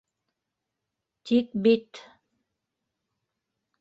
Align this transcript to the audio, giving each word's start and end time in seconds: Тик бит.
Тик 1.31 1.47
бит. 1.67 1.91